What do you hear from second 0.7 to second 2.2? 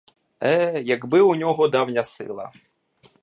якби у нього давня